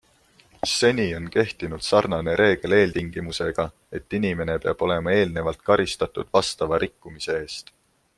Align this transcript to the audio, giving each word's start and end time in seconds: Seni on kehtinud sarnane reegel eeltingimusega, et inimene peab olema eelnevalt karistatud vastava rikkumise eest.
Seni 0.69 1.03
on 1.17 1.27
kehtinud 1.33 1.83
sarnane 1.87 2.33
reegel 2.41 2.73
eeltingimusega, 2.77 3.65
et 3.99 4.17
inimene 4.21 4.55
peab 4.65 4.81
olema 4.87 5.13
eelnevalt 5.19 5.63
karistatud 5.69 6.33
vastava 6.39 6.81
rikkumise 6.87 7.37
eest. 7.43 7.71